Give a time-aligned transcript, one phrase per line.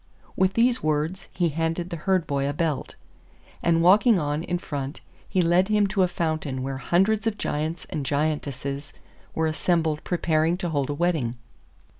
[0.35, 2.95] With these words he handed the Herd boy a belt,
[3.61, 7.85] and walking on in front he led him to a fountain where hundreds of Giants
[7.87, 8.93] and Giantesses
[9.35, 11.35] were assembled preparing to hold a wedding.